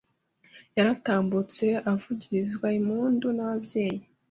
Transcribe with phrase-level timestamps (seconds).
[0.77, 4.01] Yaratambutse avugirizwa impundu n’ababyeyi,